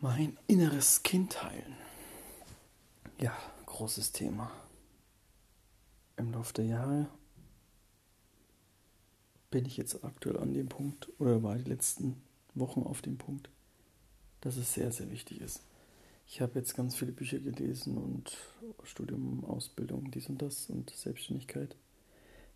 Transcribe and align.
Mein 0.00 0.38
inneres 0.46 1.02
Kind 1.02 1.42
heilen. 1.42 1.74
Ja, 3.18 3.36
großes 3.66 4.12
Thema. 4.12 4.52
Im 6.16 6.30
Laufe 6.30 6.54
der 6.54 6.66
Jahre 6.66 7.08
bin 9.50 9.64
ich 9.66 9.76
jetzt 9.76 10.04
aktuell 10.04 10.38
an 10.38 10.54
dem 10.54 10.68
Punkt 10.68 11.08
oder 11.18 11.42
war 11.42 11.56
die 11.56 11.68
letzten 11.68 12.22
Wochen 12.54 12.84
auf 12.84 13.02
dem 13.02 13.18
Punkt, 13.18 13.50
dass 14.40 14.56
es 14.56 14.72
sehr, 14.72 14.92
sehr 14.92 15.10
wichtig 15.10 15.40
ist. 15.40 15.62
Ich 16.28 16.40
habe 16.40 16.60
jetzt 16.60 16.76
ganz 16.76 16.94
viele 16.94 17.10
Bücher 17.10 17.40
gelesen 17.40 17.98
und 17.98 18.36
Studium, 18.84 19.44
Ausbildung, 19.46 20.12
dies 20.12 20.28
und 20.28 20.40
das 20.40 20.70
und 20.70 20.90
Selbstständigkeit 20.90 21.74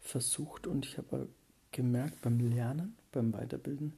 versucht 0.01 0.69
und 0.69 0.87
ich 0.87 0.97
habe 0.97 1.27
gemerkt 1.73 2.21
beim 2.23 2.39
Lernen, 2.39 2.97
beim 3.11 3.33
Weiterbilden, 3.33 3.95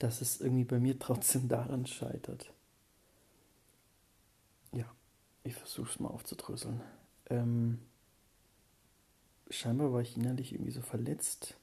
dass 0.00 0.20
es 0.20 0.40
irgendwie 0.40 0.64
bei 0.64 0.80
mir 0.80 0.98
trotzdem 0.98 1.46
daran 1.48 1.86
scheitert. 1.86 2.52
Ich 5.46 5.54
versuche 5.54 5.88
es 5.88 6.00
mal 6.00 6.08
aufzudröseln. 6.08 6.80
Ähm, 7.30 7.78
scheinbar 9.48 9.92
war 9.92 10.00
ich 10.00 10.16
innerlich 10.16 10.52
irgendwie 10.52 10.72
so 10.72 10.82
verletzt, 10.82 11.56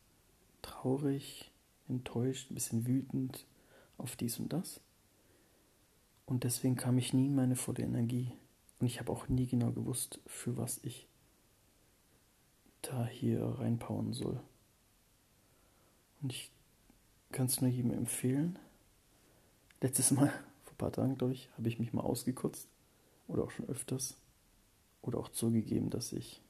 traurig, 0.61 1.51
enttäuscht, 1.89 2.49
ein 2.49 2.53
bisschen 2.53 2.87
wütend 2.87 3.45
auf 3.97 4.15
dies 4.15 4.39
und 4.39 4.53
das. 4.53 4.79
Und 6.25 6.45
deswegen 6.45 6.77
kam 6.77 6.97
ich 6.97 7.11
nie 7.11 7.25
in 7.25 7.35
meine 7.35 7.57
volle 7.57 7.83
Energie. 7.83 8.31
Und 8.79 8.87
ich 8.87 9.01
habe 9.01 9.11
auch 9.11 9.27
nie 9.27 9.47
genau 9.47 9.71
gewusst, 9.71 10.21
für 10.27 10.55
was 10.55 10.79
ich 10.83 11.05
da 12.83 13.05
hier 13.05 13.43
reinpowern 13.43 14.13
soll. 14.13 14.39
Und 16.21 16.31
ich 16.31 16.51
kann 17.33 17.47
es 17.47 17.59
nur 17.59 17.69
jedem 17.69 17.91
empfehlen. 17.91 18.57
Letztes 19.81 20.11
Mal, 20.11 20.29
vor 20.63 20.71
ein 20.71 20.77
paar 20.77 20.91
Tagen, 20.93 21.17
glaube 21.17 21.33
ich, 21.33 21.49
habe 21.57 21.67
ich 21.67 21.79
mich 21.79 21.91
mal 21.91 22.03
ausgekotzt. 22.03 22.69
Oder 23.27 23.43
auch 23.43 23.51
schon 23.51 23.67
öfters. 23.67 24.15
Oder 25.01 25.19
auch 25.19 25.29
zugegeben, 25.29 25.89
dass 25.89 26.13
ich 26.13 26.41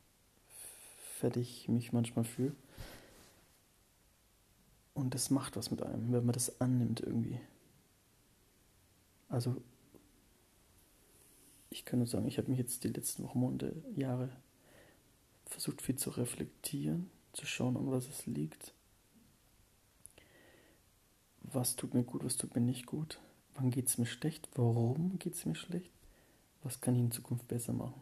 fertig 1.19 1.67
mich 1.69 1.93
manchmal 1.93 2.25
fühle. 2.25 2.55
Und 4.93 5.15
das 5.15 5.29
macht 5.29 5.55
was 5.55 5.71
mit 5.71 5.81
einem, 5.81 6.11
wenn 6.11 6.25
man 6.25 6.33
das 6.33 6.61
annimmt 6.61 6.99
irgendwie. 6.99 7.39
Also, 9.29 9.55
ich 11.69 11.85
kann 11.85 11.99
nur 11.99 12.07
sagen, 12.07 12.27
ich 12.27 12.37
habe 12.37 12.49
mich 12.49 12.59
jetzt 12.59 12.83
die 12.83 12.89
letzten 12.89 13.23
Wochen, 13.23 13.39
Monate, 13.39 13.75
Jahre 13.95 14.29
versucht 15.45 15.81
viel 15.81 15.95
zu 15.95 16.11
reflektieren, 16.11 17.09
zu 17.31 17.45
schauen, 17.45 17.77
an 17.77 17.89
was 17.89 18.07
es 18.07 18.27
liegt 18.27 18.73
was 21.53 21.75
tut 21.75 21.93
mir 21.93 22.03
gut, 22.03 22.23
was 22.23 22.37
tut 22.37 22.55
mir 22.55 22.61
nicht 22.61 22.85
gut, 22.85 23.19
wann 23.55 23.71
geht 23.71 23.87
es 23.87 23.97
mir 23.97 24.05
schlecht, 24.05 24.47
warum 24.55 25.19
geht 25.19 25.35
es 25.35 25.45
mir 25.45 25.55
schlecht, 25.55 25.91
was 26.63 26.81
kann 26.81 26.95
ich 26.95 27.01
in 27.01 27.11
Zukunft 27.11 27.47
besser 27.47 27.73
machen. 27.73 28.01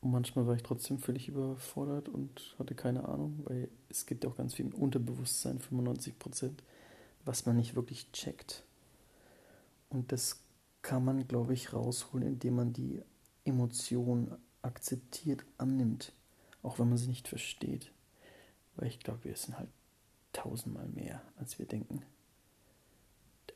Und 0.00 0.10
manchmal 0.10 0.46
war 0.46 0.54
ich 0.54 0.62
trotzdem 0.62 0.98
völlig 0.98 1.28
überfordert 1.28 2.08
und 2.08 2.54
hatte 2.58 2.74
keine 2.74 3.08
Ahnung, 3.08 3.40
weil 3.44 3.70
es 3.88 4.04
gibt 4.04 4.24
ja 4.24 4.30
auch 4.30 4.36
ganz 4.36 4.54
viel 4.54 4.72
Unterbewusstsein, 4.74 5.58
95 5.58 6.18
Prozent, 6.18 6.62
was 7.24 7.46
man 7.46 7.56
nicht 7.56 7.74
wirklich 7.74 8.12
checkt. 8.12 8.64
Und 9.88 10.12
das 10.12 10.40
kann 10.82 11.04
man, 11.04 11.26
glaube 11.26 11.54
ich, 11.54 11.72
rausholen, 11.72 12.26
indem 12.26 12.56
man 12.56 12.72
die 12.74 13.00
Emotionen 13.44 14.36
akzeptiert, 14.60 15.44
annimmt, 15.56 16.12
auch 16.62 16.78
wenn 16.78 16.88
man 16.88 16.98
sie 16.98 17.08
nicht 17.08 17.28
versteht. 17.28 17.90
Weil 18.76 18.88
ich 18.88 19.00
glaube, 19.00 19.24
wir 19.24 19.36
sind 19.36 19.58
halt 19.58 19.70
tausendmal 20.32 20.88
mehr, 20.88 21.22
als 21.38 21.58
wir 21.58 21.66
denken. 21.66 22.02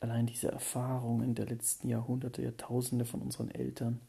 Allein 0.01 0.27
diese 0.27 0.49
Erfahrungen 0.49 1.35
der 1.35 1.47
letzten 1.47 1.89
Jahrhunderte, 1.89 2.43
Jahrtausende 2.43 3.05
von 3.05 3.21
unseren 3.21 3.51
Eltern, 3.51 4.01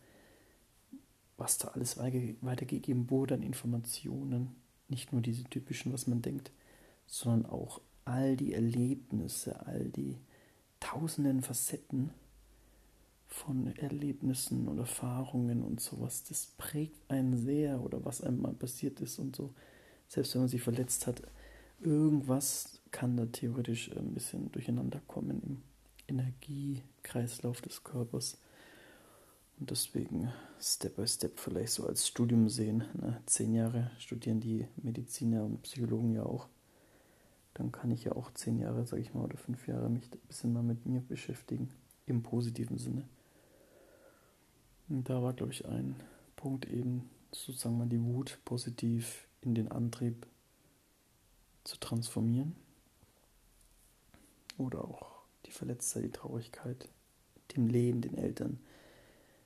was 1.37 1.57
da 1.57 1.69
alles 1.69 1.97
weitergegeben 1.97 3.09
wurde 3.09 3.35
an 3.35 3.43
Informationen, 3.43 4.55
nicht 4.87 5.13
nur 5.13 5.21
diese 5.21 5.45
typischen, 5.45 5.93
was 5.93 6.05
man 6.05 6.21
denkt, 6.21 6.51
sondern 7.07 7.49
auch 7.49 7.81
all 8.05 8.35
die 8.35 8.53
Erlebnisse, 8.53 9.65
all 9.65 9.85
die 9.85 10.17
tausenden 10.79 11.41
Facetten 11.41 12.11
von 13.27 13.75
Erlebnissen 13.77 14.67
und 14.67 14.79
Erfahrungen 14.79 15.63
und 15.63 15.79
sowas, 15.79 16.23
das 16.23 16.47
prägt 16.57 17.09
einen 17.09 17.37
sehr 17.37 17.81
oder 17.81 18.03
was 18.03 18.21
einem 18.21 18.41
mal 18.41 18.53
passiert 18.53 18.99
ist 19.01 19.19
und 19.19 19.35
so. 19.35 19.53
Selbst 20.07 20.33
wenn 20.33 20.41
man 20.41 20.49
sich 20.49 20.61
verletzt 20.61 21.05
hat, 21.05 21.21
irgendwas 21.79 22.81
kann 22.91 23.15
da 23.15 23.27
theoretisch 23.27 23.95
ein 23.95 24.13
bisschen 24.13 24.51
durcheinander 24.51 25.01
kommen 25.07 25.41
im 25.43 25.61
Energiekreislauf 26.09 27.61
des 27.61 27.83
Körpers. 27.83 28.37
Und 29.59 29.71
deswegen 29.71 30.31
Step 30.59 30.95
by 30.95 31.07
Step 31.07 31.39
vielleicht 31.39 31.73
so 31.73 31.85
als 31.85 32.07
Studium 32.07 32.49
sehen. 32.49 32.85
Ne? 32.93 33.21
Zehn 33.25 33.53
Jahre 33.53 33.91
studieren 33.99 34.39
die 34.39 34.67
Mediziner 34.77 35.43
und 35.43 35.61
Psychologen 35.63 36.13
ja 36.13 36.23
auch. 36.23 36.47
Dann 37.53 37.71
kann 37.71 37.91
ich 37.91 38.05
ja 38.05 38.13
auch 38.13 38.31
zehn 38.33 38.59
Jahre, 38.59 38.85
sage 38.85 39.01
ich 39.01 39.13
mal, 39.13 39.23
oder 39.23 39.37
fünf 39.37 39.67
Jahre 39.67 39.89
mich 39.89 40.05
ein 40.13 40.19
bisschen 40.27 40.53
mal 40.53 40.63
mit 40.63 40.85
mir 40.85 41.01
beschäftigen. 41.01 41.69
Im 42.05 42.23
positiven 42.23 42.77
Sinne. 42.77 43.07
Und 44.87 45.09
da 45.09 45.21
war, 45.21 45.33
glaube 45.33 45.51
ich, 45.51 45.67
ein 45.67 45.95
Punkt 46.35 46.65
eben, 46.65 47.09
sozusagen 47.31 47.77
mal 47.77 47.87
die 47.87 48.01
Wut 48.01 48.39
positiv 48.45 49.27
in 49.41 49.53
den 49.53 49.71
Antrieb 49.71 50.25
zu 51.63 51.77
transformieren. 51.77 52.55
Oder 54.57 54.83
auch 54.83 55.18
die 55.49 55.53
Verletztheit, 55.53 56.03
die 56.03 56.11
Traurigkeit, 56.11 56.87
dem 57.55 57.67
Leben, 57.67 58.01
den 58.01 58.17
Eltern, 58.17 58.59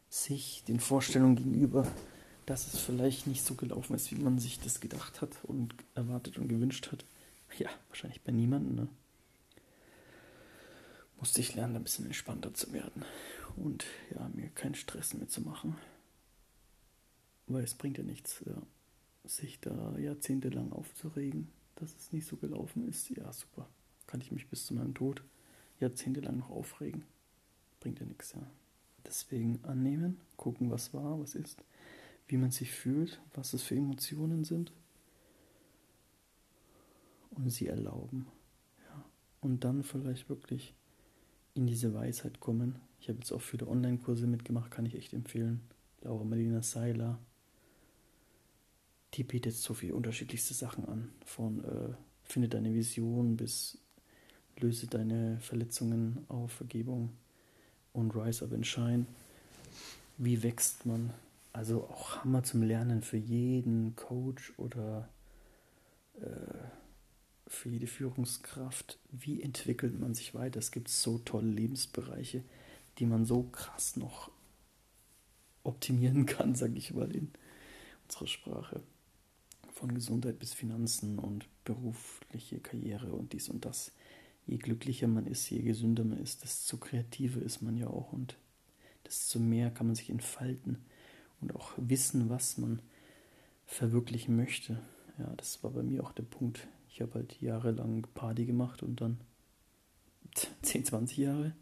sich, 0.10 0.64
den 0.68 0.80
Vorstellungen 0.80 1.36
gegenüber, 1.36 1.88
dass 2.46 2.74
es 2.74 2.80
vielleicht 2.80 3.26
nicht 3.26 3.44
so 3.44 3.56
gelaufen 3.56 3.96
ist, 3.96 4.12
wie 4.12 4.22
man 4.22 4.38
sich 4.38 4.60
das 4.60 4.80
gedacht 4.80 5.22
hat 5.22 5.32
und 5.44 5.74
erwartet 5.96 6.38
und 6.38 6.48
gewünscht 6.48 6.92
hat. 6.92 7.06
Ja, 7.58 7.70
wahrscheinlich 7.90 8.22
bei 8.22 8.32
niemandem, 8.32 8.76
ne? 8.76 8.88
Musste 11.20 11.40
ich 11.40 11.56
lernen, 11.56 11.78
ein 11.78 11.84
bisschen 11.84 12.06
entspannter 12.06 12.54
zu 12.54 12.74
werden 12.74 13.06
und 13.56 13.86
ja, 14.14 14.30
mir 14.34 14.50
keinen 14.50 14.76
Stress 14.76 15.14
mehr 15.14 15.30
zu 15.30 15.42
machen. 15.42 15.78
Weil 17.48 17.64
es 17.64 17.76
bringt 17.76 17.98
ja 17.98 18.04
nichts, 18.04 18.44
ja, 18.46 18.62
sich 19.24 19.60
da 19.62 19.98
jahrzehntelang 19.98 20.74
aufzuregen 20.74 21.48
dass 21.76 21.96
es 21.96 22.12
nicht 22.12 22.28
so 22.28 22.38
gelaufen 22.38 22.88
ist, 22.88 23.10
ja 23.10 23.32
super. 23.34 23.68
Kann 24.08 24.22
ich 24.22 24.32
mich 24.32 24.48
bis 24.48 24.66
zu 24.66 24.74
meinem 24.74 24.94
Tod 24.94 25.24
jahrzehntelang 25.80 26.38
noch 26.38 26.50
aufregen. 26.50 27.04
Bringt 27.80 28.00
ja 28.00 28.06
nichts, 28.06 28.34
ja. 28.34 28.46
Deswegen 29.06 29.60
annehmen, 29.64 30.20
gucken, 30.38 30.72
was 30.72 30.94
war, 30.94 31.20
was 31.20 31.36
ist, 31.36 31.64
wie 32.28 32.38
man 32.38 32.52
sich 32.52 32.72
fühlt, 32.72 33.22
was 33.34 33.54
es 33.54 33.64
für 33.64 33.76
Emotionen 33.76 34.46
sind 34.46 34.72
und 37.32 37.50
sie 37.50 37.68
erlauben. 37.68 38.28
Ja. 38.88 39.06
Und 39.42 39.64
dann 39.64 39.84
vielleicht 39.84 40.30
wirklich 40.30 40.74
in 41.54 41.68
diese 41.68 41.94
Weisheit 41.94 42.40
kommen. 42.40 42.80
Ich 43.00 43.10
habe 43.10 43.20
jetzt 43.20 43.32
auch 43.32 43.42
viele 43.42 43.68
Online-Kurse 43.68 44.28
mitgemacht, 44.28 44.72
kann 44.72 44.86
ich 44.86 44.96
echt 44.96 45.14
empfehlen. 45.14 45.62
Laura 46.02 46.24
Marlina 46.24 46.62
Seiler, 46.62 47.20
die 49.14 49.24
bietet 49.24 49.54
so 49.54 49.74
viele 49.74 49.96
unterschiedlichste 49.96 50.54
Sachen 50.54 50.86
an. 50.86 51.10
Von 51.26 51.64
äh, 51.64 51.94
finde 52.24 52.50
deine 52.50 52.74
Vision 52.74 53.38
bis 53.38 53.78
löse 54.60 54.88
deine 54.88 55.40
Verletzungen 55.40 56.26
auf 56.30 56.52
Vergebung 56.52 57.10
und 57.94 58.16
Rise 58.16 58.46
Up 58.46 58.54
and 58.54 58.66
Shine. 58.66 59.06
Wie 60.18 60.44
wächst 60.44 60.86
man? 60.86 61.12
Also 61.54 61.84
auch 61.84 62.18
Hammer 62.24 62.44
zum 62.44 62.64
Lernen 62.64 63.02
für 63.04 63.18
jeden 63.18 63.96
Coach 63.96 64.54
oder 64.58 65.08
äh, 66.20 66.28
für 67.48 67.70
jede 67.70 67.88
Führungskraft. 67.88 68.98
Wie 69.12 69.42
entwickelt 69.42 70.00
man 70.00 70.16
sich 70.16 70.34
weiter? 70.34 70.60
Es 70.60 70.72
gibt 70.72 70.90
so 70.90 71.20
tolle 71.20 71.50
Lebensbereiche, 71.50 72.44
die 72.98 73.06
man 73.06 73.26
so 73.26 73.44
krass 73.44 73.96
noch 73.98 74.32
optimieren 75.64 76.26
kann, 76.28 76.56
sage 76.56 76.78
ich 76.78 76.94
mal 76.94 77.14
in 77.16 77.32
unserer 78.08 78.28
Sprache 78.28 78.82
von 79.72 79.94
Gesundheit 79.94 80.40
bis 80.40 80.54
Finanzen 80.54 81.20
und 81.20 81.46
berufliche 81.66 82.60
Karriere 82.60 83.12
und 83.12 83.34
dies 83.34 83.50
und 83.50 83.66
das. 83.66 83.92
Je 84.46 84.58
glücklicher 84.58 85.08
man 85.08 85.26
ist, 85.26 85.50
je 85.50 85.62
gesünder 85.62 86.04
man 86.04 86.20
ist, 86.20 86.44
desto 86.44 86.78
kreativer 86.78 87.42
ist 87.42 87.62
man 87.62 87.78
ja 87.78 87.88
auch 87.88 88.12
und 88.12 88.38
desto 89.06 89.40
mehr 89.40 89.72
kann 89.72 89.88
man 89.88 89.96
sich 89.96 90.10
entfalten 90.10 90.78
und 91.42 91.56
auch 91.56 91.72
wissen, 91.78 92.30
was 92.30 92.58
man 92.58 92.82
verwirklichen 93.66 94.36
möchte. 94.36 94.80
Ja, 95.18 95.34
das 95.38 95.64
war 95.64 95.72
bei 95.72 95.84
mir 95.84 96.04
auch 96.04 96.12
der 96.12 96.24
Punkt. 96.24 96.68
Ich 96.90 97.02
habe 97.02 97.16
halt 97.16 97.40
jahrelang 97.42 98.06
Party 98.14 98.46
gemacht 98.46 98.84
und 98.84 99.02
dann 99.02 99.20
10, 100.62 100.86
20 100.86 101.18
Jahre 101.18 101.56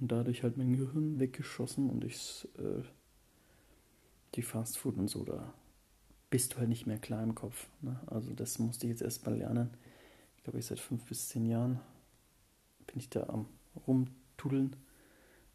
und 0.00 0.10
dadurch 0.12 0.42
halt 0.42 0.56
mein 0.56 0.76
Gehirn 0.76 1.20
weggeschossen 1.20 1.88
und 1.88 2.04
ich 2.04 2.48
äh, 2.58 2.82
die 4.34 4.42
Fastfood 4.42 4.98
und 4.98 5.08
so 5.08 5.24
da 5.24 5.54
bist 6.30 6.54
du 6.54 6.58
halt 6.58 6.68
nicht 6.68 6.86
mehr 6.86 6.98
klar 6.98 7.22
im 7.22 7.34
Kopf. 7.34 7.68
Ne? 7.82 7.98
Also 8.06 8.32
das 8.34 8.58
musste 8.58 8.86
ich 8.86 8.90
jetzt 8.90 9.02
erstmal 9.02 9.36
lernen. 9.36 9.70
Glaube, 10.46 10.60
ich 10.60 10.66
seit 10.66 10.78
fünf 10.78 11.04
bis 11.06 11.28
zehn 11.28 11.44
Jahren 11.44 11.80
bin 12.86 13.00
ich 13.00 13.10
da 13.10 13.24
am 13.24 13.48
rumtuddeln 13.84 14.76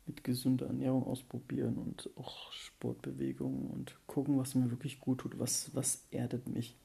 mit 0.05 0.25
gesunder 0.25 0.65
Ernährung 0.65 1.07
ausprobieren 1.07 1.77
und 1.77 2.09
auch 2.17 2.51
Sportbewegungen 2.51 3.71
und 3.71 3.95
gucken, 4.05 4.37
was 4.37 4.53
mir 4.53 4.69
wirklich 4.69 4.99
gut 4.99 5.19
tut, 5.19 5.39
was, 5.39 5.73
was 5.73 6.03
erdet 6.11 6.49
mich. 6.49 6.75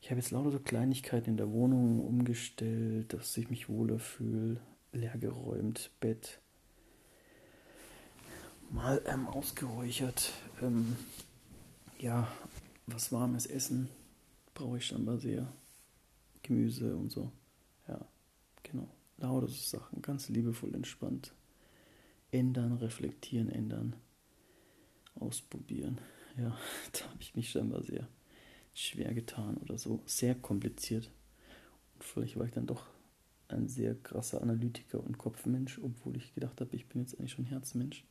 Ich 0.00 0.12
habe 0.12 0.20
jetzt 0.20 0.30
lauter 0.30 0.52
so 0.52 0.60
Kleinigkeiten 0.60 1.30
in 1.30 1.36
der 1.36 1.50
Wohnung 1.50 2.06
umgestellt, 2.06 3.12
dass 3.12 3.36
ich 3.36 3.50
mich 3.50 3.68
wohler 3.68 3.98
fühle, 3.98 4.60
leergeräumt, 4.92 5.90
Bett 5.98 6.40
mal 8.70 9.02
ähm, 9.06 9.26
ausgeräuchert. 9.26 10.32
Ähm, 10.62 10.96
ja, 11.98 12.28
was 12.86 13.10
warmes 13.10 13.46
Essen 13.46 13.88
brauche 14.54 14.78
ich 14.78 14.86
scheinbar 14.86 15.18
sehr. 15.18 15.48
Gemüse 16.46 16.96
und 16.96 17.10
so. 17.10 17.32
Ja, 17.88 18.06
genau. 18.62 18.88
Lauter 19.18 19.48
so 19.48 19.78
Sachen, 19.78 20.02
ganz 20.02 20.28
liebevoll 20.28 20.74
entspannt. 20.74 21.34
Ändern, 22.30 22.72
reflektieren, 22.72 23.48
ändern. 23.48 23.96
Ausprobieren. 25.14 26.00
Ja, 26.36 26.56
da 26.92 27.04
habe 27.10 27.20
ich 27.20 27.34
mich 27.34 27.50
scheinbar 27.50 27.82
sehr 27.82 28.08
schwer 28.74 29.14
getan 29.14 29.56
oder 29.56 29.78
so. 29.78 30.00
Sehr 30.06 30.34
kompliziert. 30.34 31.10
Und 31.94 32.04
vielleicht 32.04 32.36
war 32.36 32.46
ich 32.46 32.52
dann 32.52 32.66
doch 32.66 32.86
ein 33.48 33.68
sehr 33.68 33.94
krasser 33.94 34.42
Analytiker 34.42 35.02
und 35.02 35.18
Kopfmensch, 35.18 35.78
obwohl 35.82 36.16
ich 36.16 36.34
gedacht 36.34 36.60
habe, 36.60 36.76
ich 36.76 36.86
bin 36.86 37.00
jetzt 37.00 37.18
eigentlich 37.18 37.32
schon 37.32 37.44
Herzmensch. 37.44 38.04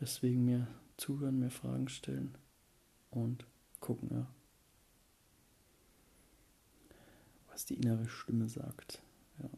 Deswegen 0.00 0.44
mir 0.44 0.66
zuhören, 0.96 1.38
mir 1.38 1.50
Fragen 1.50 1.88
stellen 1.88 2.36
und 3.10 3.46
gucken, 3.80 4.08
ja, 4.10 4.26
was 7.60 7.66
die 7.66 7.74
innere 7.74 8.08
Stimme 8.08 8.48
sagt. 8.48 9.02
Ja. 9.42 9.50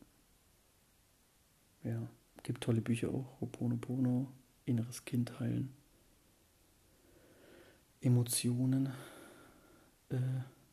ja, 1.93 2.09
gibt 2.43 2.65
tolle 2.65 2.81
Bücher 2.81 3.11
auch, 3.11 3.41
Ho'oponopono, 3.41 4.27
Inneres 4.65 5.05
Kind 5.05 5.39
heilen, 5.39 5.73
Emotionen 8.01 8.89
äh, 10.09 10.19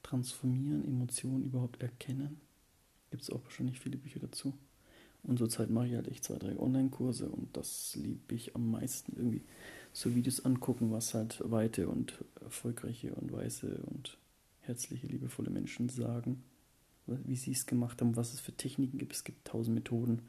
transformieren, 0.01 0.87
Emotionen 0.87 1.43
überhaupt 1.43 1.83
erkennen. 1.83 2.41
Gibt 3.11 3.21
es 3.21 3.29
auch 3.29 3.43
wahrscheinlich 3.43 3.79
viele 3.79 3.97
Bücher 3.97 4.19
dazu. 4.19 4.57
Und 5.21 5.37
zurzeit 5.37 5.69
mache 5.69 5.87
ich 5.87 5.93
halt 5.93 6.07
echt 6.07 6.23
zwei, 6.23 6.39
drei 6.39 6.57
Online-Kurse 6.57 7.29
und 7.29 7.55
das 7.55 7.95
liebe 7.95 8.33
ich 8.33 8.55
am 8.55 8.71
meisten 8.71 9.15
irgendwie. 9.15 9.43
So 9.93 10.15
Videos 10.15 10.45
angucken, 10.45 10.91
was 10.91 11.13
halt 11.13 11.43
weite 11.45 11.89
und 11.89 12.23
erfolgreiche 12.41 13.13
und 13.13 13.31
weiße 13.31 13.83
und 13.85 14.17
herzliche, 14.61 15.05
liebevolle 15.05 15.51
Menschen 15.51 15.89
sagen, 15.89 16.41
wie 17.25 17.35
sie 17.35 17.51
es 17.51 17.65
gemacht 17.65 18.01
haben, 18.01 18.15
was 18.15 18.33
es 18.33 18.39
für 18.39 18.51
Techniken 18.51 18.97
gibt. 18.97 19.13
Es 19.13 19.23
gibt 19.23 19.45
tausend 19.45 19.75
Methoden, 19.75 20.23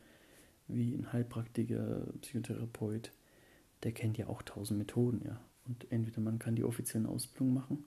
wie 0.69 0.95
ein 0.95 1.13
Heilpraktiker, 1.13 2.07
Psychotherapeut, 2.21 3.13
der 3.83 3.93
kennt 3.93 4.19
ja 4.19 4.29
auch 4.29 4.43
tausend 4.43 4.79
Methoden, 4.79 5.23
ja. 5.25 5.41
Und 5.67 5.91
entweder 5.91 6.21
man 6.21 6.39
kann 6.39 6.57
die 6.57 6.65
offiziellen 6.65 7.07
Ausbildungen 7.07 7.55
machen 7.55 7.85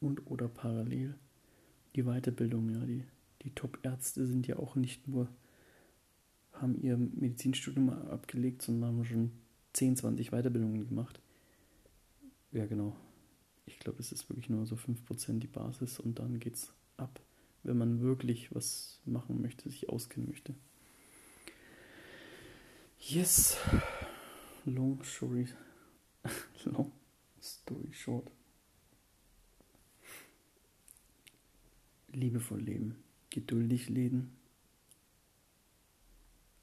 und 0.00 0.26
oder 0.30 0.48
parallel 0.48 1.14
die 1.96 2.04
Weiterbildung, 2.04 2.70
ja. 2.70 2.84
Die, 2.84 3.04
die 3.42 3.54
Top-Ärzte 3.54 4.26
sind 4.26 4.46
ja 4.46 4.58
auch 4.58 4.76
nicht 4.76 5.08
nur 5.08 5.28
haben 6.60 6.80
ihr 6.80 6.96
Medizinstudium 6.96 7.90
abgelegt, 7.90 8.62
sondern 8.62 8.90
haben 8.90 9.04
schon 9.04 9.32
10, 9.74 9.96
20 9.96 10.30
Weiterbildungen 10.30 10.88
gemacht. 10.88 11.20
Ja, 12.52 12.66
genau. 12.66 12.96
Ich 13.66 13.78
glaube, 13.78 14.00
es 14.00 14.12
ist 14.12 14.28
wirklich 14.28 14.48
nur 14.48 14.66
so 14.66 14.76
5% 14.76 15.38
die 15.38 15.46
Basis 15.46 16.00
und 16.00 16.18
dann 16.18 16.40
geht's 16.40 16.72
ab, 16.96 17.20
wenn 17.68 17.78
man 17.78 18.00
wirklich 18.00 18.54
was 18.54 19.00
machen 19.04 19.42
möchte, 19.42 19.68
sich 19.68 19.88
auskennen 19.90 20.28
möchte. 20.28 20.54
Yes. 22.98 23.56
Long 24.64 25.02
story. 25.04 25.46
Long 26.64 26.90
story 27.40 27.92
short. 27.92 28.30
Liebevoll 32.08 32.60
leben. 32.60 32.96
Geduldig 33.30 33.90
leben 33.90 34.34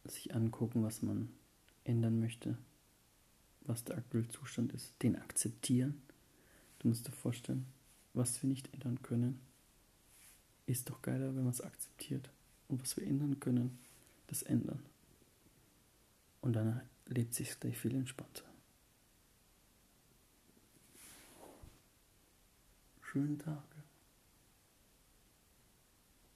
sich 0.03 0.35
angucken, 0.35 0.83
was 0.83 1.01
man 1.01 1.29
ändern 1.83 2.19
möchte, 2.19 2.57
was 3.61 3.83
der 3.83 3.97
aktuelle 3.97 4.27
Zustand 4.27 4.73
ist, 4.73 4.93
den 5.01 5.15
akzeptieren. 5.15 6.01
Du 6.79 6.87
musst 6.87 7.07
dir 7.07 7.11
vorstellen, 7.11 7.65
was 8.13 8.41
wir 8.41 8.49
nicht 8.49 8.73
ändern 8.73 9.01
können, 9.01 9.39
ist 10.65 10.89
doch 10.89 11.01
geiler, 11.01 11.35
wenn 11.35 11.44
man 11.44 11.53
es 11.53 11.62
akzeptiert. 11.62 12.29
Und 12.67 12.81
was 12.81 12.97
wir 12.97 13.06
ändern 13.06 13.39
können, 13.39 13.77
das 14.27 14.44
ändern. 14.44 14.83
Und 16.41 16.53
dann 16.53 16.81
lebt 17.06 17.33
sich 17.33 17.59
gleich 17.59 17.77
viel 17.77 17.95
entspannter. 17.95 18.44
Schönen 23.01 23.39
Tag. 23.39 23.75